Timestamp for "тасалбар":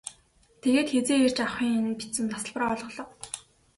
2.33-2.63